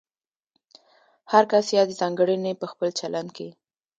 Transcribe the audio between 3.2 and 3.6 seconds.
کې